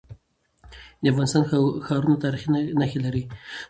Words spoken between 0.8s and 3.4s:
د افغانستان ښارونه تاریخي نښي لري.